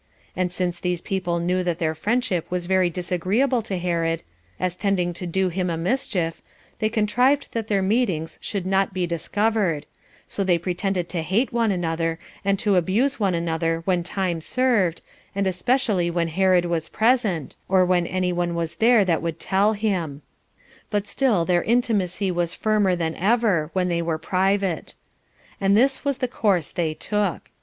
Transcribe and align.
And 0.35 0.51
since 0.51 0.79
these 0.79 0.99
people 0.99 1.37
knew 1.37 1.63
that 1.63 1.77
their 1.77 1.93
friendship 1.93 2.49
was 2.49 2.65
very 2.65 2.89
disagreeable 2.89 3.61
to 3.61 3.77
Herod, 3.77 4.23
as 4.59 4.75
tending 4.75 5.13
to 5.13 5.27
do 5.27 5.49
him 5.49 5.69
a 5.69 5.77
mischief, 5.77 6.41
they 6.79 6.89
contrived 6.89 7.49
that 7.51 7.67
their 7.67 7.83
meetings 7.83 8.39
should 8.41 8.65
not 8.65 8.95
be 8.95 9.05
discovered; 9.05 9.85
so 10.27 10.43
they 10.43 10.57
pretended 10.57 11.07
to 11.09 11.21
hate 11.21 11.53
one 11.53 11.69
another, 11.71 12.17
and 12.43 12.57
to 12.57 12.77
abuse 12.77 13.19
one 13.19 13.35
another 13.35 13.83
when 13.85 14.01
time 14.01 14.41
served, 14.41 15.03
and 15.35 15.45
especially 15.45 16.09
when 16.09 16.29
Herod 16.29 16.65
was 16.65 16.89
present, 16.89 17.55
or 17.69 17.85
when 17.85 18.07
any 18.07 18.33
one 18.33 18.55
was 18.55 18.77
there 18.77 19.05
that 19.05 19.21
would 19.21 19.39
tell 19.39 19.73
him: 19.73 20.23
but 20.89 21.05
still 21.05 21.45
their 21.45 21.61
intimacy 21.61 22.31
was 22.31 22.55
firmer 22.55 22.95
than 22.95 23.13
ever, 23.17 23.69
when 23.73 23.87
they 23.87 24.01
were 24.01 24.17
private. 24.17 24.95
And 25.59 25.77
this 25.77 26.03
was 26.03 26.17
the 26.17 26.27
course 26.27 26.69
they 26.69 26.95
took. 26.95 27.51